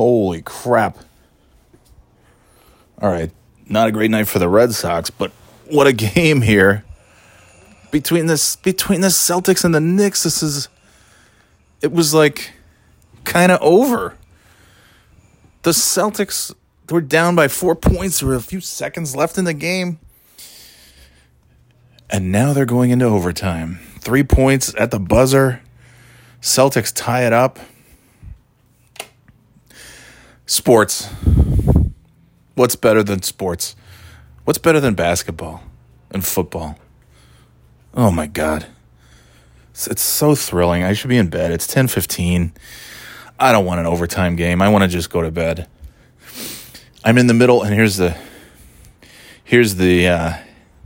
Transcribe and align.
Holy 0.00 0.40
crap. 0.40 0.96
All 3.02 3.10
right, 3.10 3.30
not 3.68 3.86
a 3.86 3.92
great 3.92 4.10
night 4.10 4.28
for 4.28 4.38
the 4.38 4.48
Red 4.48 4.72
Sox, 4.72 5.10
but 5.10 5.30
what 5.68 5.86
a 5.86 5.92
game 6.14 6.40
here. 6.40 6.86
Between 7.90 8.24
this 8.24 8.56
between 8.56 9.02
the 9.02 9.08
Celtics 9.08 9.62
and 9.62 9.74
the 9.74 9.80
Knicks, 9.80 10.22
this 10.22 10.42
is 10.42 10.68
it 11.82 11.92
was 11.92 12.14
like 12.14 12.52
kind 13.24 13.52
of 13.52 13.60
over. 13.60 14.16
The 15.64 15.72
Celtics 15.72 16.54
were 16.88 17.02
down 17.02 17.36
by 17.36 17.48
4 17.48 17.74
points. 17.74 18.20
There 18.20 18.30
were 18.30 18.36
a 18.36 18.40
few 18.40 18.62
seconds 18.62 19.14
left 19.14 19.36
in 19.36 19.44
the 19.44 19.52
game. 19.52 19.98
And 22.08 22.32
now 22.32 22.54
they're 22.54 22.64
going 22.64 22.90
into 22.90 23.04
overtime. 23.04 23.80
3 23.98 24.22
points 24.22 24.74
at 24.78 24.92
the 24.92 24.98
buzzer. 24.98 25.60
Celtics 26.40 26.90
tie 26.90 27.26
it 27.26 27.34
up. 27.34 27.58
Sports. 30.50 31.08
What's 32.56 32.74
better 32.74 33.04
than 33.04 33.22
sports? 33.22 33.76
What's 34.42 34.58
better 34.58 34.80
than 34.80 34.94
basketball 34.94 35.62
and 36.10 36.26
football? 36.26 36.76
Oh 37.94 38.10
my 38.10 38.26
god. 38.26 38.66
It's, 39.70 39.86
it's 39.86 40.02
so 40.02 40.34
thrilling. 40.34 40.82
I 40.82 40.92
should 40.92 41.08
be 41.08 41.18
in 41.18 41.28
bed. 41.28 41.52
It's 41.52 41.72
10:15. 41.72 42.50
I 43.38 43.52
don't 43.52 43.64
want 43.64 43.78
an 43.78 43.86
overtime 43.86 44.34
game. 44.34 44.60
I 44.60 44.68
want 44.70 44.82
to 44.82 44.88
just 44.88 45.08
go 45.08 45.22
to 45.22 45.30
bed. 45.30 45.68
I'm 47.04 47.16
in 47.16 47.28
the 47.28 47.34
middle 47.34 47.62
and 47.62 47.72
here's 47.72 47.96
the 47.96 48.16
here's 49.44 49.76
the 49.76 50.08
uh, 50.08 50.32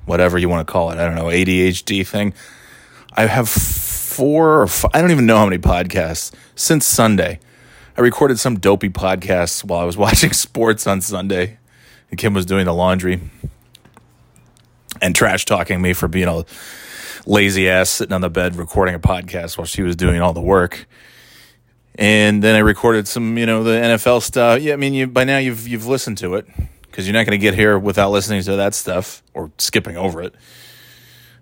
whatever 0.04 0.36
you 0.36 0.50
want 0.50 0.68
to 0.68 0.70
call 0.70 0.90
it. 0.90 0.98
I 0.98 1.06
don't 1.06 1.14
know, 1.14 1.28
ADHD 1.28 2.06
thing. 2.06 2.34
I 3.14 3.24
have 3.24 3.48
four 3.48 4.60
or 4.60 4.66
five, 4.66 4.90
I 4.92 5.00
don't 5.00 5.10
even 5.10 5.24
know 5.24 5.38
how 5.38 5.46
many 5.46 5.56
podcasts 5.56 6.32
since 6.54 6.84
Sunday. 6.84 7.40
I 7.96 8.00
recorded 8.00 8.40
some 8.40 8.58
dopey 8.58 8.88
podcasts 8.88 9.62
while 9.62 9.80
I 9.80 9.84
was 9.84 9.96
watching 10.06 10.32
sports 10.32 10.86
on 10.86 11.00
Sunday. 11.00 11.58
And 12.10 12.18
Kim 12.18 12.34
was 12.34 12.44
doing 12.44 12.66
the 12.66 12.74
laundry 12.74 13.20
and 15.00 15.14
trash 15.14 15.44
talking 15.44 15.80
me 15.80 15.92
for 15.92 16.08
being 16.08 16.28
a 16.28 16.44
lazy 17.26 17.68
ass 17.68 17.90
sitting 17.90 18.12
on 18.12 18.20
the 18.20 18.30
bed 18.30 18.56
recording 18.56 18.94
a 18.94 18.98
podcast 18.98 19.56
while 19.56 19.64
she 19.64 19.82
was 19.82 19.96
doing 19.96 20.20
all 20.20 20.32
the 20.32 20.40
work. 20.40 20.86
And 21.96 22.42
then 22.42 22.56
I 22.56 22.60
recorded 22.60 23.06
some, 23.06 23.38
you 23.38 23.46
know, 23.46 23.62
the 23.62 23.70
NFL 23.70 24.22
stuff. 24.22 24.60
Yeah, 24.60 24.72
I 24.72 24.76
mean, 24.76 24.94
you 24.94 25.06
by 25.06 25.22
now 25.24 25.38
you've 25.38 25.68
you've 25.68 25.86
listened 25.86 26.18
to 26.18 26.34
it 26.34 26.46
because 26.82 27.06
you're 27.06 27.14
not 27.14 27.26
going 27.26 27.38
to 27.38 27.42
get 27.42 27.54
here 27.54 27.78
without 27.78 28.10
listening 28.10 28.42
to 28.42 28.56
that 28.56 28.74
stuff 28.74 29.22
or 29.32 29.52
skipping 29.58 29.96
over 29.96 30.22
it. 30.22 30.34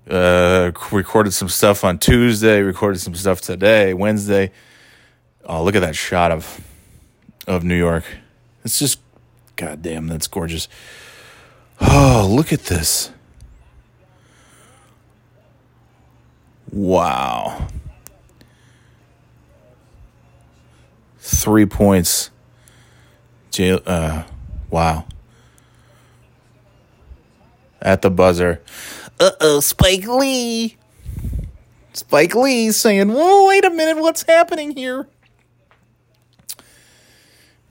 Uh, 0.09 0.73
recorded 0.91 1.33
some 1.33 1.49
stuff 1.49 1.85
on 1.85 1.99
Tuesday. 1.99 2.61
Recorded 2.61 3.01
some 3.01 3.15
stuff 3.15 3.41
today, 3.41 3.95
Wednesday. 3.95 4.51
Oh, 5.45 5.63
look 5.65 5.75
at 5.75 5.81
that 5.81 5.97
shot 5.97 6.31
of 6.31 6.61
of 7.47 7.65
New 7.65 7.77
York. 7.77 8.05
It's 8.65 8.79
just, 8.79 9.01
goddamn, 9.57 10.07
that's 10.07 10.27
gorgeous. 10.29 10.69
Oh, 11.81 12.29
look 12.31 12.53
at 12.53 12.65
this. 12.65 13.11
Wow. 16.71 17.69
Three 21.19 21.67
points. 21.67 22.31
Jail, 23.51 23.81
uh, 23.85 24.25
wow. 24.71 25.07
At 27.81 28.03
the 28.03 28.11
buzzer. 28.11 28.63
Uh 29.19 29.33
oh, 29.41 29.61
Spike 29.61 30.07
Lee. 30.07 30.77
Spike 31.93 32.35
Lee 32.35 32.71
saying, 32.71 33.13
Whoa, 33.13 33.49
wait 33.49 33.65
a 33.65 33.71
minute, 33.71 34.01
what's 34.01 34.23
happening 34.23 34.71
here? 34.77 35.09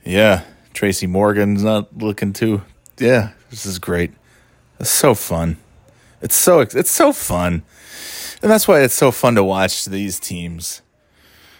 Yeah, 0.03 0.43
Tracy 0.73 1.07
Morgan's 1.07 1.63
not 1.63 1.97
looking 1.97 2.33
too. 2.33 2.63
Yeah, 2.97 3.31
this 3.49 3.65
is 3.65 3.79
great. 3.79 4.11
It's 4.79 4.89
so 4.89 5.13
fun. 5.13 5.57
It's 6.21 6.35
so 6.35 6.61
it's 6.61 6.91
so 6.91 7.13
fun. 7.13 7.63
And 8.41 8.49
that's 8.49 8.67
why 8.67 8.81
it's 8.81 8.93
so 8.93 9.11
fun 9.11 9.35
to 9.35 9.43
watch 9.43 9.85
these 9.85 10.19
teams. 10.19 10.81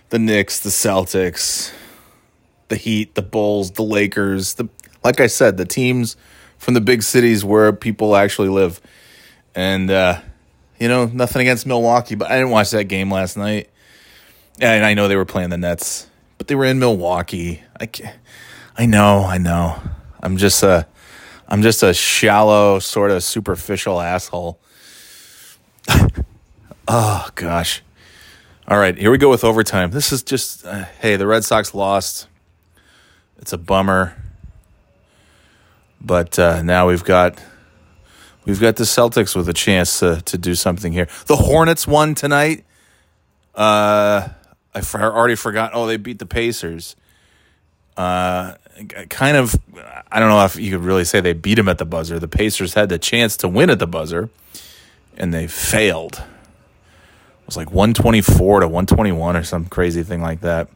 The 0.10 0.20
Knicks, 0.20 0.60
the 0.60 0.70
Celtics, 0.70 1.72
the 2.68 2.76
Heat, 2.76 3.16
the 3.16 3.22
Bulls, 3.22 3.72
the 3.72 3.84
Lakers, 3.84 4.56
the 4.56 4.68
like 5.04 5.20
I 5.20 5.28
said, 5.28 5.58
the 5.58 5.66
teams 5.66 6.16
from 6.58 6.74
the 6.74 6.82
big 6.82 7.04
cities 7.04 7.44
where 7.44 7.74
people 7.74 8.16
actually 8.16 8.50
live. 8.50 8.82
And 9.54 9.90
uh, 9.92 10.22
you 10.80 10.88
know, 10.88 11.06
nothing 11.06 11.42
against 11.42 11.66
Milwaukee, 11.66 12.16
but 12.16 12.32
I 12.32 12.38
didn't 12.38 12.52
watch 12.52 12.72
that 12.72 12.86
game 12.86 13.12
last 13.12 13.38
night. 13.38 13.70
And 14.60 14.86
I 14.86 14.94
know 14.94 15.08
they 15.08 15.16
were 15.16 15.26
playing 15.26 15.50
the 15.50 15.58
Nets, 15.58 16.08
but 16.42 16.48
they 16.48 16.56
were 16.56 16.66
in 16.66 16.80
Milwaukee. 16.80 17.62
I 17.80 17.88
I 18.76 18.88
know, 18.88 19.26
I 19.26 19.38
know. 19.38 19.80
I'm 20.24 20.38
just 20.38 20.64
a 20.64 20.88
I'm 21.48 21.62
just 21.62 21.84
a 21.84 21.94
shallow, 21.94 22.80
sort 22.80 23.12
of 23.12 23.24
superficial 23.24 24.02
asshole. 24.02 24.60
oh 26.88 27.30
gosh. 27.36 27.84
All 28.68 28.80
right, 28.80 28.98
here 28.98 29.12
we 29.12 29.20
go 29.20 29.30
with 29.30 29.44
overtime. 29.44 29.92
This 29.92 30.12
is 30.12 30.24
just 30.24 30.66
uh, 30.66 30.86
hey, 31.00 31.16
the 31.16 31.28
Red 31.28 31.44
Sox 31.44 31.76
lost. 31.76 32.28
It's 33.38 33.54
a 33.54 33.60
bummer. 33.60 34.16
But 36.02 36.40
uh, 36.40 36.64
now 36.64 36.88
we've 36.88 37.04
got 37.04 37.40
we've 38.46 38.60
got 38.60 38.78
the 38.78 38.86
Celtics 38.86 39.36
with 39.36 39.48
a 39.48 39.54
chance 39.54 40.00
to 40.00 40.24
to 40.24 40.40
do 40.40 40.56
something 40.56 40.92
here. 40.92 41.08
The 41.28 41.36
Hornets 41.36 41.86
won 41.86 42.16
tonight. 42.16 42.66
Uh, 43.54 44.30
I 44.74 44.82
already 44.96 45.36
forgot. 45.36 45.72
Oh, 45.74 45.86
they 45.86 45.98
beat 45.98 46.20
the 46.20 46.26
Pacers. 46.26 46.96
Uh, 47.98 48.56
kind 49.10 49.38
of. 49.38 49.56
I 50.12 50.20
don't 50.20 50.30
know 50.30 50.44
if 50.46 50.56
you 50.56 50.72
could 50.72 50.86
really 50.86 51.04
say 51.04 51.20
they 51.20 51.34
beat 51.34 51.56
them 51.56 51.68
at 51.68 51.78
the 51.78 51.86
buzzer. 51.86 52.20
The 52.20 52.28
Pacers 52.28 52.74
had 52.74 52.90
the 52.90 52.98
chance 52.98 53.36
to 53.38 53.48
win 53.50 53.70
at 53.70 53.80
the 53.80 53.88
buzzer, 53.88 54.30
and 55.18 55.34
they 55.34 55.48
failed. 55.48 56.24
It 57.42 57.46
was 57.46 57.58
like 57.58 57.72
one 57.72 57.94
twenty 57.94 58.22
four 58.22 58.62
to 58.62 58.68
one 58.68 58.86
twenty 58.86 59.12
one 59.12 59.36
or 59.36 59.44
some 59.44 59.66
crazy 59.66 60.04
thing 60.04 60.22
like 60.22 60.42
that. 60.42 60.70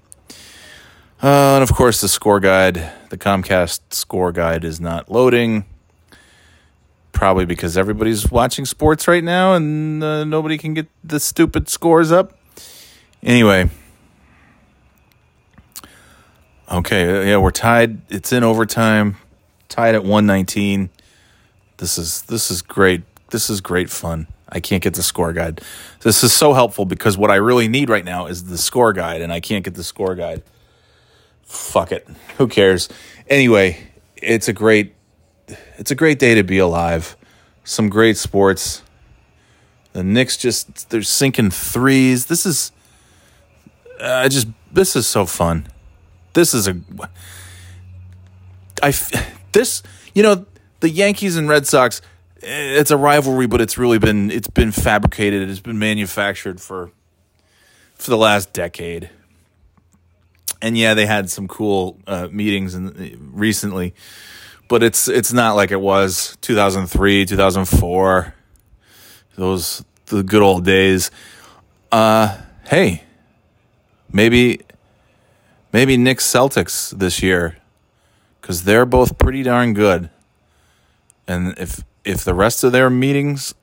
Uh, 1.23 1.55
and 1.55 1.63
of 1.63 1.73
course, 1.73 2.01
the 2.01 2.09
score 2.09 2.41
guide, 2.41 2.91
the 3.09 3.17
Comcast 3.17 3.79
score 3.91 4.33
guide, 4.33 4.65
is 4.65 4.81
not 4.81 5.09
loading. 5.09 5.65
Probably 7.13 7.45
because 7.45 7.77
everybody's 7.77 8.29
watching 8.29 8.65
sports 8.65 9.07
right 9.07 9.23
now 9.23 9.53
and 9.53 10.03
uh, 10.03 10.25
nobody 10.25 10.57
can 10.57 10.73
get 10.73 10.87
the 11.01 11.21
stupid 11.21 11.69
scores 11.69 12.11
up. 12.11 12.37
Anyway. 13.23 13.69
Okay, 16.71 17.19
uh, 17.19 17.21
yeah, 17.21 17.37
we're 17.37 17.51
tied. 17.51 18.01
It's 18.09 18.33
in 18.33 18.43
overtime. 18.43 19.17
Tied 19.69 19.93
at 19.93 20.03
119. 20.03 20.89
This 21.77 21.97
is 21.97 22.23
this 22.23 22.49
is 22.49 22.61
great. 22.61 23.03
This 23.29 23.49
is 23.49 23.61
great 23.61 23.89
fun. 23.89 24.27
I 24.49 24.59
can't 24.59 24.81
get 24.81 24.93
the 24.93 25.03
score 25.03 25.33
guide. 25.33 25.61
This 26.01 26.23
is 26.23 26.33
so 26.33 26.53
helpful 26.53 26.85
because 26.85 27.17
what 27.17 27.29
I 27.29 27.35
really 27.35 27.67
need 27.67 27.89
right 27.89 28.05
now 28.05 28.27
is 28.27 28.45
the 28.45 28.57
score 28.57 28.93
guide 28.93 29.21
and 29.21 29.31
I 29.31 29.39
can't 29.39 29.63
get 29.63 29.75
the 29.75 29.83
score 29.83 30.15
guide. 30.15 30.43
Fuck 31.43 31.91
it. 31.91 32.07
Who 32.37 32.47
cares? 32.47 32.89
Anyway, 33.27 33.91
it's 34.15 34.47
a 34.47 34.53
great 34.53 34.95
it's 35.77 35.91
a 35.91 35.95
great 35.95 36.17
day 36.17 36.33
to 36.35 36.43
be 36.43 36.57
alive. 36.57 37.15
Some 37.63 37.89
great 37.89 38.17
sports. 38.17 38.81
The 39.93 40.03
Knicks 40.03 40.37
just 40.37 40.89
they're 40.89 41.03
sinking 41.03 41.51
threes. 41.51 42.25
This 42.25 42.45
is 42.45 42.71
I 44.01 44.25
uh, 44.25 44.29
just 44.29 44.47
this 44.71 44.95
is 44.95 45.05
so 45.05 45.25
fun. 45.25 45.67
This 46.35 46.53
is 46.53 46.67
a 46.67 46.75
I 48.83 48.93
this 49.53 49.81
you 50.13 50.21
know 50.21 50.45
the 50.81 50.89
Yankees 50.89 51.37
and 51.37 51.47
Red 51.47 51.65
Sox 51.65 52.01
it's 52.41 52.91
a 52.91 52.97
rivalry 52.97 53.47
but 53.47 53.61
it's 53.61 53.77
really 53.77 53.97
been 53.97 54.29
it's 54.29 54.49
been 54.49 54.73
fabricated 54.73 55.49
it's 55.49 55.61
been 55.61 55.79
manufactured 55.79 56.61
for 56.61 56.91
for 57.95 58.11
the 58.11 58.17
last 58.17 58.51
decade. 58.51 59.09
And 60.61 60.77
yeah 60.77 60.93
they 60.93 61.05
had 61.05 61.29
some 61.29 61.47
cool 61.47 61.97
uh, 62.05 62.27
meetings 62.29 62.75
and 62.75 63.31
recently 63.33 63.95
but 64.67 64.83
it's 64.83 65.07
it's 65.07 65.31
not 65.31 65.55
like 65.55 65.71
it 65.71 65.79
was 65.79 66.37
2003 66.41 67.25
2004 67.25 68.35
those 69.37 69.85
the 70.07 70.21
good 70.21 70.41
old 70.41 70.65
days. 70.65 71.11
Uh 71.93 72.37
hey 72.67 73.05
maybe 74.11 74.59
maybe 75.71 75.97
Knicks 75.97 76.25
Celtics 76.25 76.91
this 76.91 77.21
year 77.21 77.57
because 78.41 78.63
they're 78.63 78.85
both 78.85 79.17
pretty 79.17 79.43
darn 79.43 79.73
good. 79.73 80.09
And 81.27 81.57
if 81.57 81.83
if 82.03 82.23
the 82.23 82.33
rest 82.33 82.63
of 82.63 82.71
their 82.71 82.89
meetings 82.89 83.55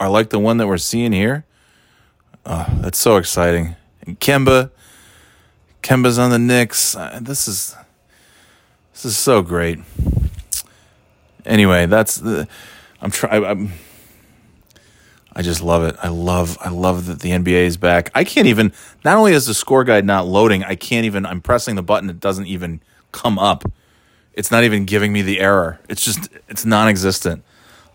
are 0.00 0.08
like 0.08 0.30
the 0.30 0.38
one 0.38 0.56
that 0.56 0.66
we're 0.66 0.78
seeing 0.78 1.12
here, 1.12 1.44
oh, 2.46 2.66
that's 2.80 2.98
so 2.98 3.16
exciting. 3.16 3.76
And 4.06 4.18
Kemba, 4.18 4.70
Kemba's 5.82 6.18
on 6.18 6.30
the 6.30 6.38
Knicks. 6.38 6.96
Uh, 6.96 7.18
this 7.20 7.46
is 7.46 7.76
this 8.92 9.04
is 9.04 9.16
so 9.16 9.42
great. 9.42 9.80
Anyway, 11.44 11.86
that's 11.86 12.16
the 12.16 12.48
I'm 13.02 13.10
trying. 13.10 13.72
I'm 15.36 15.42
just 15.42 15.62
love 15.62 15.82
it. 15.82 15.96
I 16.00 16.08
love 16.08 16.56
I 16.60 16.68
love 16.68 17.06
that 17.06 17.20
the 17.20 17.30
NBA 17.30 17.64
is 17.64 17.76
back. 17.76 18.10
I 18.14 18.24
can't 18.24 18.46
even 18.46 18.72
not 19.04 19.16
only 19.16 19.32
is 19.32 19.46
the 19.46 19.54
score 19.54 19.82
guide 19.82 20.04
not 20.04 20.26
loading, 20.26 20.62
I 20.62 20.76
can't 20.76 21.04
even 21.06 21.26
I'm 21.26 21.40
pressing 21.40 21.74
the 21.74 21.82
button 21.82 22.08
it 22.08 22.20
doesn't 22.20 22.46
even 22.46 22.80
come 23.10 23.38
up. 23.38 23.64
It's 24.32 24.50
not 24.50 24.64
even 24.64 24.84
giving 24.84 25.12
me 25.12 25.22
the 25.22 25.40
error. 25.40 25.80
It's 25.88 26.04
just 26.04 26.28
it's 26.48 26.64
non-existent. 26.64 27.44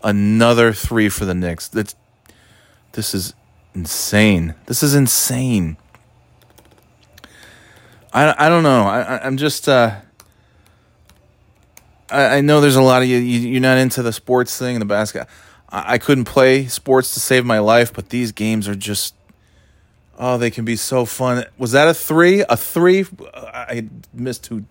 Another 0.02 0.72
3 0.72 1.08
for 1.08 1.24
the 1.24 1.34
Knicks. 1.34 1.68
That's 1.68 1.94
this 2.92 3.14
is 3.14 3.34
insane. 3.74 4.54
This 4.66 4.82
is 4.82 4.94
insane. 4.94 5.76
I, 8.12 8.34
I 8.46 8.48
don't 8.48 8.64
know. 8.64 8.82
I, 8.82 9.24
I'm 9.24 9.36
just 9.36 9.68
uh, 9.68 10.00
I, 12.10 12.38
I 12.38 12.40
know 12.40 12.60
there's 12.60 12.76
a 12.76 12.82
lot 12.82 13.02
of 13.02 13.08
you, 13.08 13.18
you 13.18 13.58
are 13.58 13.60
not 13.60 13.78
into 13.78 14.02
the 14.02 14.12
sports 14.12 14.58
thing 14.58 14.78
the 14.78 14.84
basketball. 14.84 15.32
I, 15.70 15.94
I 15.94 15.98
couldn't 15.98 16.24
play 16.24 16.66
sports 16.66 17.14
to 17.14 17.20
save 17.20 17.44
my 17.44 17.58
life, 17.58 17.92
but 17.92 18.08
these 18.10 18.32
games 18.32 18.68
are 18.68 18.74
just 18.74 19.14
oh, 20.20 20.36
they 20.36 20.50
can 20.50 20.64
be 20.66 20.76
so 20.76 21.06
fun. 21.06 21.44
Was 21.56 21.72
that 21.72 21.88
a 21.88 21.94
three? 21.94 22.44
A 22.48 22.56
three? 22.56 23.06
I 23.34 23.88
missed 24.12 24.46
who 24.46 24.64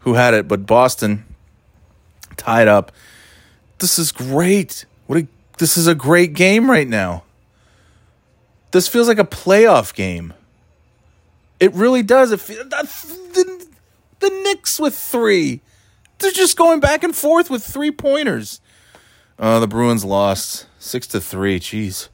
who 0.00 0.14
had 0.14 0.32
it, 0.34 0.46
but 0.46 0.64
Boston 0.64 1.24
tied 2.36 2.68
up. 2.68 2.92
This 3.78 3.98
is 3.98 4.12
great. 4.12 4.86
What 5.06 5.18
a, 5.18 5.26
this 5.58 5.76
is 5.76 5.86
a 5.86 5.94
great 5.94 6.32
game 6.32 6.70
right 6.70 6.88
now. 6.88 7.24
This 8.70 8.88
feels 8.88 9.08
like 9.08 9.18
a 9.18 9.24
playoff 9.24 9.94
game. 9.94 10.32
It 11.58 11.72
really 11.74 12.02
does. 12.02 12.30
It 12.30 12.40
feels, 12.40 12.68
the, 12.68 13.66
the 14.20 14.28
Knicks 14.28 14.78
with 14.78 14.96
three. 14.96 15.60
They're 16.18 16.30
just 16.30 16.56
going 16.56 16.80
back 16.80 17.02
and 17.02 17.14
forth 17.14 17.50
with 17.50 17.64
three 17.64 17.90
pointers. 17.90 18.60
Uh, 19.38 19.60
the 19.60 19.66
Bruins 19.66 20.04
lost 20.04 20.66
six 20.78 21.06
to 21.08 21.20
three. 21.20 21.60
Jeez, 21.60 22.08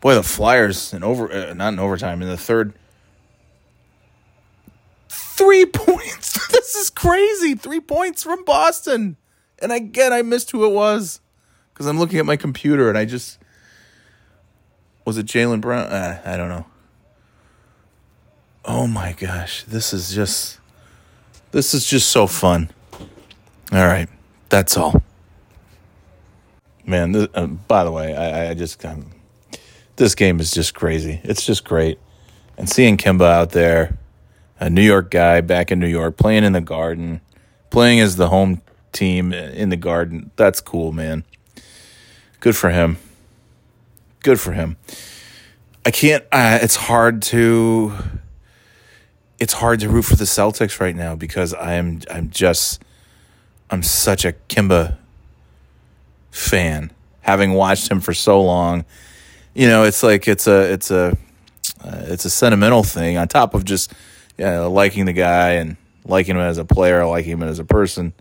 boy, 0.00 0.14
the 0.14 0.22
Flyers 0.22 0.92
in 0.92 1.02
over 1.02 1.30
uh, 1.32 1.54
not 1.54 1.72
in 1.72 1.78
overtime 1.78 2.22
in 2.22 2.28
the 2.28 2.36
third. 2.36 2.72
Three 5.08 5.66
points. 5.72 6.48
this 6.48 6.74
is 6.74 6.90
crazy. 6.90 7.54
Three 7.54 7.80
points 7.80 8.22
from 8.22 8.44
Boston, 8.44 9.16
and 9.60 9.72
again, 9.72 10.12
I 10.12 10.22
missed 10.22 10.52
who 10.52 10.64
it 10.64 10.72
was 10.72 11.20
because 11.72 11.86
I'm 11.86 11.98
looking 11.98 12.18
at 12.18 12.26
my 12.26 12.36
computer 12.36 12.88
and 12.88 12.98
I 12.98 13.04
just 13.04 13.38
was 15.04 15.16
it 15.16 15.26
Jaylen 15.26 15.60
Brown? 15.60 15.86
Uh, 15.86 16.20
I 16.24 16.36
don't 16.36 16.48
know. 16.48 16.66
Oh 18.64 18.86
my 18.86 19.12
gosh, 19.12 19.64
this 19.64 19.92
is 19.92 20.14
just 20.14 20.58
this 21.50 21.74
is 21.74 21.86
just 21.86 22.10
so 22.10 22.26
fun. 22.26 22.70
All 23.72 23.86
right, 23.86 24.08
that's 24.50 24.76
all. 24.76 25.02
Man, 26.88 27.12
this, 27.12 27.28
uh, 27.34 27.46
by 27.46 27.84
the 27.84 27.92
way, 27.92 28.16
I, 28.16 28.48
I 28.48 28.54
just 28.54 28.82
um, 28.86 29.10
this 29.96 30.14
game 30.14 30.40
is 30.40 30.50
just 30.52 30.74
crazy. 30.74 31.20
It's 31.22 31.44
just 31.44 31.62
great, 31.62 31.98
and 32.56 32.66
seeing 32.66 32.96
Kemba 32.96 33.30
out 33.30 33.50
there, 33.50 33.98
a 34.58 34.70
New 34.70 34.80
York 34.82 35.10
guy 35.10 35.42
back 35.42 35.70
in 35.70 35.80
New 35.80 35.86
York, 35.86 36.16
playing 36.16 36.44
in 36.44 36.54
the 36.54 36.62
Garden, 36.62 37.20
playing 37.68 38.00
as 38.00 38.16
the 38.16 38.30
home 38.30 38.62
team 38.92 39.34
in 39.34 39.68
the 39.68 39.76
Garden. 39.76 40.30
That's 40.36 40.62
cool, 40.62 40.92
man. 40.92 41.24
Good 42.40 42.56
for 42.56 42.70
him. 42.70 42.96
Good 44.20 44.40
for 44.40 44.52
him. 44.52 44.78
I 45.84 45.90
can't. 45.90 46.24
Uh, 46.32 46.58
it's 46.62 46.76
hard 46.76 47.20
to 47.24 47.92
it's 49.38 49.52
hard 49.52 49.80
to 49.80 49.90
root 49.90 50.06
for 50.06 50.16
the 50.16 50.24
Celtics 50.24 50.80
right 50.80 50.96
now 50.96 51.14
because 51.14 51.52
I'm 51.52 52.00
I'm 52.10 52.30
just 52.30 52.82
I'm 53.68 53.82
such 53.82 54.24
a 54.24 54.32
Kemba 54.48 54.96
fan, 56.38 56.90
having 57.20 57.52
watched 57.52 57.90
him 57.90 58.00
for 58.00 58.14
so 58.14 58.40
long. 58.40 58.84
You 59.54 59.66
know, 59.66 59.84
it's 59.84 60.02
like 60.02 60.28
it's 60.28 60.46
a 60.46 60.72
it's 60.72 60.90
a 60.90 61.16
uh, 61.84 62.02
it's 62.06 62.24
a 62.24 62.30
sentimental 62.30 62.82
thing 62.82 63.16
on 63.16 63.28
top 63.28 63.54
of 63.54 63.64
just 63.64 63.92
you 64.36 64.44
know, 64.44 64.70
liking 64.70 65.04
the 65.04 65.12
guy 65.12 65.52
and 65.52 65.76
liking 66.04 66.36
him 66.36 66.42
as 66.42 66.58
a 66.58 66.64
player, 66.64 67.04
liking 67.04 67.32
him 67.32 67.42
as 67.42 67.58
a 67.58 67.64
person. 67.64 68.12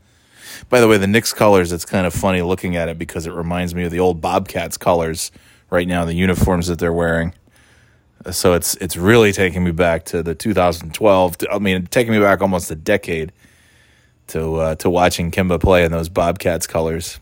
By 0.70 0.82
the 0.82 0.88
way, 0.88 0.98
the 0.98 1.08
Knicks 1.08 1.34
colors, 1.34 1.72
it's 1.72 1.86
kind 1.86 2.08
of 2.08 2.14
funny 2.14 2.42
looking 2.42 2.76
at 2.76 2.90
it 2.90 2.98
because 2.98 3.28
it 3.28 3.34
reminds 3.34 3.76
me 3.76 3.84
of 3.84 3.92
the 3.92 4.00
old 4.00 4.22
Bobcats 4.22 4.78
colors 4.78 5.32
right 5.70 5.88
now, 5.88 6.06
the 6.06 6.14
uniforms 6.14 6.68
that 6.68 6.80
they're 6.80 6.94
wearing. 6.94 7.34
So 8.32 8.54
it's 8.54 8.76
it's 8.76 8.98
really 8.98 9.32
taking 9.32 9.64
me 9.64 9.72
back 9.72 10.06
to 10.06 10.24
the 10.24 10.34
2012. 10.36 11.38
I 11.52 11.60
mean, 11.60 11.86
taking 11.86 12.12
me 12.12 12.20
back 12.20 12.42
almost 12.42 12.72
a 12.72 12.76
decade 12.76 13.32
to 14.28 14.56
uh, 14.56 14.76
to 14.76 14.90
watching 14.90 15.32
Kemba 15.32 15.62
play 15.62 15.86
in 15.86 15.92
those 15.92 16.10
Bobcats 16.10 16.68
colors. 16.68 17.20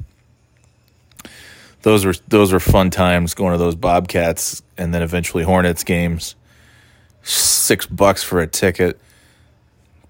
Those 1.86 2.04
were 2.04 2.16
those 2.28 2.52
were 2.52 2.60
fun 2.60 2.90
times 2.90 3.36
going 3.36 3.52
to 3.52 3.60
those 3.60 3.76
Bobcats 3.76 4.64
and 4.76 4.92
then 4.92 5.04
eventually 5.04 5.44
Hornets 5.44 5.84
games. 5.84 6.36
Six 7.22 7.86
bucks 7.86 8.24
for 8.24 8.42
a 8.42 8.48
ticket. 8.48 9.00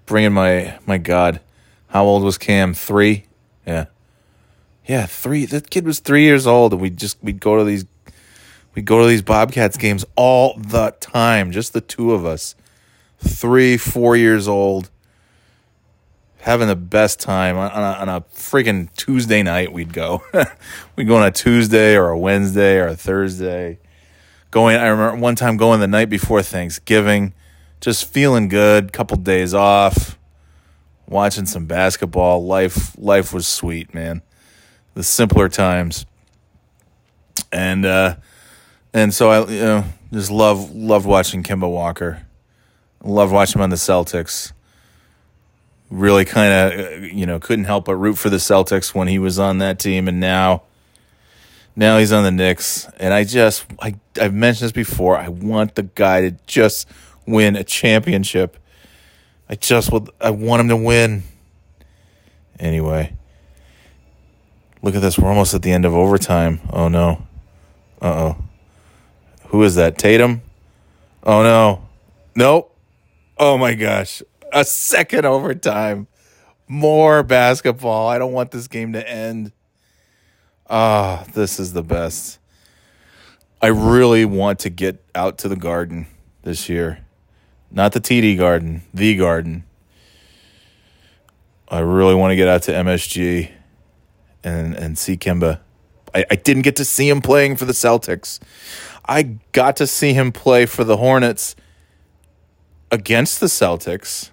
Bringing 0.06 0.32
my 0.32 0.78
my 0.86 0.96
God, 0.96 1.40
how 1.88 2.06
old 2.06 2.22
was 2.22 2.38
Cam? 2.38 2.72
Three. 2.72 3.26
Yeah, 3.66 3.86
yeah, 4.86 5.04
three. 5.04 5.44
That 5.44 5.68
kid 5.68 5.84
was 5.84 5.98
three 5.98 6.22
years 6.22 6.46
old, 6.46 6.72
and 6.72 6.80
we 6.80 6.88
just 6.88 7.18
we'd 7.22 7.40
go 7.40 7.58
to 7.58 7.64
these 7.64 7.84
we 8.74 8.80
go 8.80 9.02
to 9.02 9.06
these 9.06 9.20
Bobcats 9.20 9.76
games 9.76 10.02
all 10.16 10.56
the 10.56 10.94
time, 11.00 11.50
just 11.50 11.74
the 11.74 11.82
two 11.82 12.12
of 12.12 12.24
us. 12.24 12.54
Three, 13.18 13.76
four 13.76 14.16
years 14.16 14.48
old, 14.48 14.88
having 16.46 16.68
the 16.68 16.76
best 16.76 17.18
time 17.18 17.58
on 17.58 17.72
a, 17.72 17.98
on 17.98 18.08
a 18.08 18.20
freaking 18.32 18.88
Tuesday 18.94 19.42
night. 19.42 19.72
We'd 19.72 19.92
go, 19.92 20.22
we'd 20.96 21.08
go 21.08 21.16
on 21.16 21.26
a 21.26 21.32
Tuesday 21.32 21.96
or 21.96 22.10
a 22.10 22.18
Wednesday 22.18 22.78
or 22.78 22.86
a 22.86 22.96
Thursday. 22.96 23.80
Going, 24.52 24.76
I 24.76 24.86
remember 24.86 25.20
one 25.20 25.34
time 25.34 25.56
going 25.56 25.80
the 25.80 25.88
night 25.88 26.08
before 26.08 26.42
Thanksgiving, 26.42 27.34
just 27.80 28.04
feeling 28.04 28.46
good, 28.46 28.92
couple 28.92 29.16
days 29.16 29.54
off, 29.54 30.16
watching 31.08 31.46
some 31.46 31.66
basketball. 31.66 32.46
Life, 32.46 32.96
life 32.96 33.34
was 33.34 33.48
sweet, 33.48 33.92
man. 33.92 34.22
The 34.94 35.02
simpler 35.02 35.48
times, 35.48 36.06
and 37.52 37.84
uh, 37.84 38.16
and 38.94 39.12
so 39.12 39.28
I 39.28 39.46
you 39.50 39.60
know 39.60 39.84
just 40.10 40.30
love 40.30 40.74
loved 40.74 41.04
watching 41.04 41.42
Kemba 41.42 41.70
Walker. 41.70 42.22
Loved 43.02 43.32
watching 43.32 43.58
him 43.58 43.64
on 43.64 43.70
the 43.70 43.76
Celtics. 43.76 44.52
Really 45.88 46.24
kind 46.24 46.52
of 46.52 47.04
you 47.04 47.26
know 47.26 47.38
couldn't 47.38 47.66
help 47.66 47.84
but 47.84 47.94
root 47.96 48.18
for 48.18 48.28
the 48.28 48.38
Celtics 48.38 48.94
when 48.94 49.08
he 49.08 49.18
was 49.18 49.38
on 49.38 49.58
that 49.58 49.78
team, 49.78 50.08
and 50.08 50.18
now 50.18 50.62
now 51.76 51.98
he's 51.98 52.12
on 52.12 52.24
the 52.24 52.32
Knicks. 52.32 52.88
And 52.98 53.14
I 53.14 53.24
just 53.24 53.66
I 53.80 53.94
I've 54.20 54.34
mentioned 54.34 54.66
this 54.66 54.72
before. 54.72 55.16
I 55.16 55.28
want 55.28 55.76
the 55.76 55.84
guy 55.84 56.22
to 56.22 56.36
just 56.46 56.88
win 57.26 57.54
a 57.54 57.62
championship. 57.62 58.56
I 59.48 59.54
just 59.54 59.92
would 59.92 60.10
I 60.20 60.30
want 60.30 60.60
him 60.60 60.68
to 60.70 60.76
win. 60.76 61.22
Anyway, 62.58 63.14
look 64.82 64.94
at 64.94 65.02
this. 65.02 65.18
We're 65.18 65.28
almost 65.28 65.54
at 65.54 65.62
the 65.62 65.70
end 65.70 65.84
of 65.84 65.94
overtime. 65.94 66.60
Oh 66.72 66.88
no. 66.88 67.22
Uh 68.00 68.06
oh. 68.06 68.36
Who 69.48 69.62
is 69.62 69.76
that? 69.76 69.98
Tatum? 69.98 70.42
Oh 71.22 71.42
no. 71.42 71.86
Nope. 72.34 72.76
Oh 73.38 73.56
my 73.58 73.74
gosh. 73.74 74.22
A 74.56 74.64
second 74.64 75.26
overtime. 75.26 76.06
More 76.66 77.22
basketball. 77.22 78.08
I 78.08 78.16
don't 78.16 78.32
want 78.32 78.52
this 78.52 78.68
game 78.68 78.94
to 78.94 79.06
end. 79.06 79.52
Ah, 80.66 81.22
oh, 81.26 81.30
this 81.34 81.60
is 81.60 81.74
the 81.74 81.82
best. 81.82 82.38
I 83.60 83.66
really 83.66 84.24
want 84.24 84.60
to 84.60 84.70
get 84.70 85.04
out 85.14 85.36
to 85.38 85.48
the 85.48 85.56
garden 85.56 86.06
this 86.42 86.70
year. 86.70 87.04
Not 87.70 87.92
the 87.92 88.00
TD 88.00 88.38
garden, 88.38 88.80
the 88.94 89.14
garden. 89.14 89.64
I 91.68 91.80
really 91.80 92.14
want 92.14 92.32
to 92.32 92.36
get 92.36 92.48
out 92.48 92.62
to 92.62 92.72
MSG 92.72 93.50
and 94.42 94.74
and 94.74 94.96
see 94.96 95.18
Kemba. 95.18 95.60
I, 96.14 96.24
I 96.30 96.36
didn't 96.36 96.62
get 96.62 96.76
to 96.76 96.84
see 96.86 97.10
him 97.10 97.20
playing 97.20 97.56
for 97.56 97.66
the 97.66 97.74
Celtics. 97.74 98.40
I 99.04 99.36
got 99.52 99.76
to 99.76 99.86
see 99.86 100.14
him 100.14 100.32
play 100.32 100.64
for 100.64 100.82
the 100.82 100.96
Hornets 100.96 101.56
against 102.90 103.40
the 103.40 103.48
Celtics 103.48 104.30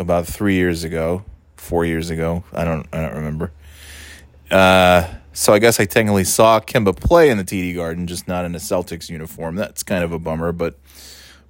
about 0.00 0.26
three 0.26 0.54
years 0.54 0.82
ago, 0.82 1.24
four 1.56 1.84
years 1.84 2.10
ago. 2.10 2.42
I 2.52 2.64
don't 2.64 2.86
I 2.92 3.02
don't 3.02 3.14
remember. 3.14 3.52
Uh, 4.50 5.06
so 5.32 5.52
I 5.52 5.60
guess 5.60 5.78
I 5.78 5.84
technically 5.84 6.24
saw 6.24 6.58
Kemba 6.58 6.98
play 6.98 7.30
in 7.30 7.38
the 7.38 7.44
TD 7.44 7.76
Garden, 7.76 8.08
just 8.08 8.26
not 8.26 8.44
in 8.44 8.54
a 8.54 8.58
Celtics 8.58 9.08
uniform. 9.08 9.54
That's 9.54 9.84
kind 9.84 10.02
of 10.02 10.10
a 10.10 10.18
bummer, 10.18 10.50
but 10.50 10.76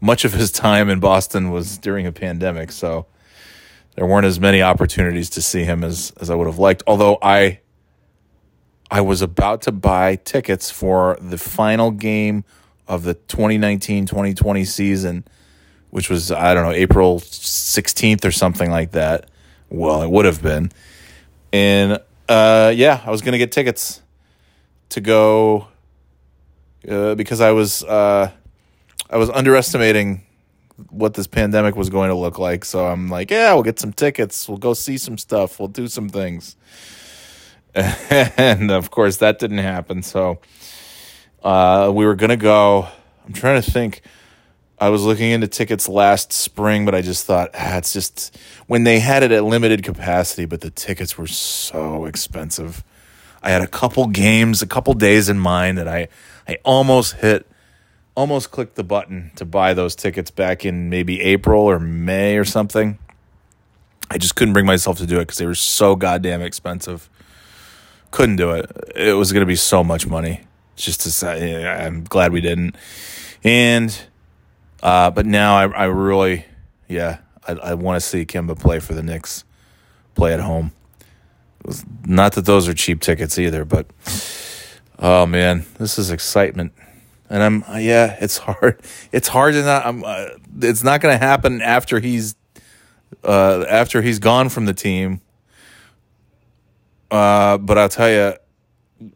much 0.00 0.24
of 0.24 0.34
his 0.34 0.52
time 0.52 0.90
in 0.90 1.00
Boston 1.00 1.50
was 1.50 1.78
during 1.78 2.06
a 2.06 2.12
pandemic, 2.12 2.72
so 2.72 3.06
there 3.94 4.04
weren't 4.04 4.26
as 4.26 4.38
many 4.38 4.60
opportunities 4.60 5.30
to 5.30 5.42
see 5.42 5.64
him 5.64 5.84
as 5.84 6.12
as 6.20 6.28
I 6.28 6.34
would 6.34 6.46
have 6.46 6.58
liked. 6.58 6.82
Although 6.86 7.18
I 7.22 7.60
I 8.90 9.00
was 9.00 9.22
about 9.22 9.62
to 9.62 9.72
buy 9.72 10.16
tickets 10.16 10.70
for 10.70 11.16
the 11.20 11.38
final 11.38 11.90
game 11.90 12.44
of 12.88 13.04
the 13.04 13.14
2019 13.14 14.06
2020 14.06 14.64
season, 14.64 15.24
which 15.90 16.08
was, 16.08 16.32
I 16.32 16.54
don't 16.54 16.64
know, 16.64 16.72
April 16.72 17.20
16th 17.20 18.24
or 18.24 18.30
something 18.30 18.70
like 18.70 18.92
that. 18.92 19.28
Well, 19.68 20.02
it 20.02 20.10
would 20.10 20.24
have 20.24 20.42
been. 20.42 20.72
And 21.52 22.00
uh, 22.28 22.72
yeah, 22.74 23.02
I 23.04 23.10
was 23.10 23.22
to 23.32 23.38
get 23.38 23.52
tickets 23.52 24.02
to 24.90 25.00
go 25.00 25.68
uh, 26.88 27.14
because 27.14 27.40
I 27.40 27.50
was 27.50 27.82
uh, 27.84 28.30
I 29.08 29.16
was 29.16 29.30
underestimating 29.30 30.22
what 30.88 31.14
this 31.14 31.26
pandemic 31.26 31.76
was 31.76 31.90
going 31.90 32.08
to 32.08 32.14
look 32.14 32.38
like. 32.38 32.64
So 32.64 32.86
I'm 32.86 33.08
like, 33.08 33.30
yeah, 33.30 33.52
we'll 33.52 33.62
get 33.62 33.78
some 33.78 33.92
tickets. 33.92 34.48
We'll 34.48 34.58
go 34.58 34.74
see 34.74 34.96
some 34.96 35.18
stuff. 35.18 35.58
We'll 35.58 35.68
do 35.68 35.88
some 35.88 36.08
things. 36.08 36.56
And 37.74 38.70
of 38.72 38.90
course, 38.90 39.18
that 39.18 39.38
didn't 39.38 39.58
happen. 39.58 40.02
So 40.02 40.40
uh, 41.44 41.92
we 41.94 42.04
were 42.04 42.16
to 42.30 42.36
go. 42.36 42.88
I'm 43.26 43.32
trying 43.32 43.62
to 43.62 43.70
think. 43.70 44.02
I 44.80 44.88
was 44.88 45.04
looking 45.04 45.30
into 45.30 45.46
tickets 45.46 45.88
last 45.88 46.32
spring, 46.32 46.86
but 46.86 46.94
I 46.94 47.02
just 47.02 47.26
thought, 47.26 47.50
ah, 47.54 47.76
it's 47.76 47.92
just 47.92 48.36
when 48.66 48.84
they 48.84 48.98
had 48.98 49.22
it 49.22 49.30
at 49.30 49.44
limited 49.44 49.82
capacity, 49.82 50.46
but 50.46 50.62
the 50.62 50.70
tickets 50.70 51.18
were 51.18 51.26
so 51.26 52.06
expensive. 52.06 52.82
I 53.42 53.50
had 53.50 53.60
a 53.60 53.66
couple 53.66 54.06
games, 54.06 54.62
a 54.62 54.66
couple 54.66 54.94
days 54.94 55.28
in 55.28 55.38
mind 55.38 55.76
that 55.76 55.86
I, 55.86 56.08
I 56.48 56.58
almost 56.64 57.16
hit 57.16 57.46
almost 58.14 58.50
clicked 58.50 58.74
the 58.74 58.84
button 58.84 59.30
to 59.36 59.44
buy 59.44 59.72
those 59.72 59.94
tickets 59.94 60.30
back 60.30 60.64
in 60.64 60.90
maybe 60.90 61.20
April 61.20 61.62
or 61.62 61.78
May 61.78 62.36
or 62.36 62.44
something. 62.44 62.98
I 64.10 64.18
just 64.18 64.34
couldn't 64.34 64.52
bring 64.52 64.66
myself 64.66 64.98
to 64.98 65.06
do 65.06 65.18
it 65.18 65.22
because 65.22 65.38
they 65.38 65.46
were 65.46 65.54
so 65.54 65.94
goddamn 65.94 66.42
expensive. 66.42 67.08
Couldn't 68.10 68.36
do 68.36 68.50
it. 68.50 68.70
It 68.96 69.12
was 69.12 69.32
going 69.32 69.42
to 69.42 69.46
be 69.46 69.56
so 69.56 69.84
much 69.84 70.06
money. 70.06 70.40
Just 70.74 71.02
to 71.02 71.10
say, 71.10 71.66
I'm 71.66 72.04
glad 72.04 72.32
we 72.32 72.40
didn't. 72.40 72.74
And, 73.44 73.96
uh, 74.82 75.10
but 75.10 75.26
now 75.26 75.56
I, 75.56 75.66
I 75.66 75.84
really, 75.86 76.44
yeah, 76.88 77.18
I, 77.46 77.52
I 77.52 77.74
want 77.74 77.96
to 77.96 78.00
see 78.00 78.24
Kemba 78.24 78.58
play 78.58 78.80
for 78.80 78.94
the 78.94 79.02
Knicks, 79.02 79.44
play 80.14 80.32
at 80.32 80.40
home. 80.40 80.72
Not 82.06 82.32
that 82.34 82.46
those 82.46 82.68
are 82.68 82.74
cheap 82.74 83.00
tickets 83.00 83.38
either, 83.38 83.64
but 83.64 83.86
oh 84.98 85.26
man, 85.26 85.66
this 85.78 85.98
is 85.98 86.10
excitement 86.10 86.72
and 87.30 87.42
I'm 87.42 87.62
uh, 87.62 87.78
yeah, 87.78 88.16
it's 88.20 88.38
hard. 88.38 88.80
It's 89.12 89.28
hard 89.28 89.54
to 89.54 89.62
not. 89.62 89.86
I'm. 89.86 90.04
Uh, 90.04 90.26
it's 90.60 90.82
not 90.84 91.00
going 91.00 91.18
to 91.18 91.24
happen 91.24 91.62
after 91.62 92.00
he's 92.00 92.34
uh, 93.24 93.64
after 93.68 94.02
he's 94.02 94.18
gone 94.18 94.48
from 94.48 94.66
the 94.66 94.74
team. 94.74 95.20
Uh, 97.10 97.58
but 97.58 97.78
I'll 97.78 97.88
tell 97.88 98.10
you, 98.10 98.34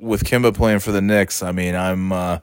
with 0.01 0.25
Kemba 0.25 0.55
playing 0.55 0.79
for 0.79 0.93
the 0.93 1.03
Knicks, 1.03 1.43
I 1.43 1.53
mean, 1.53 1.75
I'm 1.75 2.13
uh, 2.13 2.39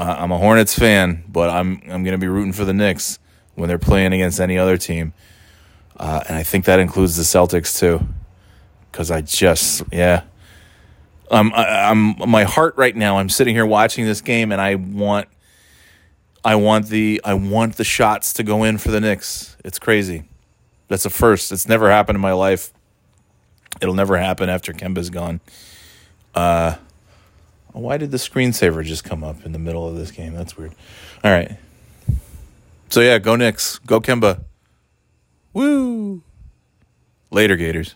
I'm 0.00 0.32
a 0.32 0.38
Hornets 0.38 0.78
fan, 0.78 1.24
but 1.28 1.50
I'm 1.50 1.82
I'm 1.88 2.04
to 2.04 2.18
be 2.18 2.28
rooting 2.28 2.52
for 2.52 2.64
the 2.64 2.74
Knicks 2.74 3.18
when 3.54 3.68
they're 3.68 3.78
playing 3.78 4.12
against 4.12 4.40
any 4.40 4.56
other 4.58 4.76
team, 4.76 5.12
uh, 5.96 6.22
and 6.28 6.36
I 6.36 6.42
think 6.42 6.64
that 6.66 6.78
includes 6.78 7.16
the 7.16 7.24
Celtics 7.24 7.78
too, 7.78 8.06
because 8.90 9.10
I 9.10 9.20
just 9.20 9.82
yeah. 9.92 10.22
Um, 11.30 11.52
I, 11.54 11.90
I'm 11.90 12.16
my 12.30 12.44
heart 12.44 12.74
right 12.76 12.96
now. 12.96 13.18
I'm 13.18 13.28
sitting 13.28 13.54
here 13.54 13.66
watching 13.66 14.06
this 14.06 14.22
game, 14.22 14.50
and 14.50 14.60
I 14.60 14.76
want, 14.76 15.28
I 16.42 16.54
want 16.54 16.86
the, 16.86 17.20
I 17.22 17.34
want 17.34 17.76
the 17.76 17.84
shots 17.84 18.32
to 18.34 18.42
go 18.42 18.64
in 18.64 18.78
for 18.78 18.90
the 18.90 19.00
Knicks. 19.00 19.54
It's 19.62 19.78
crazy. 19.78 20.24
That's 20.88 21.04
a 21.04 21.10
first. 21.10 21.52
It's 21.52 21.68
never 21.68 21.90
happened 21.90 22.16
in 22.16 22.22
my 22.22 22.32
life. 22.32 22.72
It'll 23.82 23.94
never 23.94 24.16
happen 24.16 24.48
after 24.48 24.72
Kemba's 24.72 25.10
gone. 25.10 25.40
Uh, 26.34 26.76
why 27.72 27.96
did 27.96 28.10
the 28.10 28.16
screensaver 28.16 28.84
just 28.84 29.04
come 29.04 29.22
up 29.22 29.44
in 29.44 29.52
the 29.52 29.58
middle 29.58 29.86
of 29.86 29.96
this 29.96 30.10
game? 30.10 30.34
That's 30.34 30.56
weird. 30.56 30.72
All 31.22 31.30
right. 31.30 31.56
So 32.90 33.00
yeah, 33.00 33.18
go 33.18 33.36
Knicks. 33.36 33.78
Go 33.78 34.00
Kemba. 34.00 34.42
Woo. 35.52 36.22
Later, 37.30 37.56
Gators. 37.56 37.94